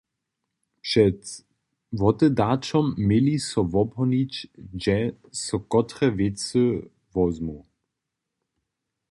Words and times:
Před 0.81 1.19
wotedaćom 1.99 2.85
měli 3.07 3.35
so 3.49 3.59
wobhonić, 3.73 4.33
hdźe 4.71 4.99
so 5.43 5.57
kotre 5.71 6.07
wěcy 6.17 6.65
wozmu? 7.13 7.57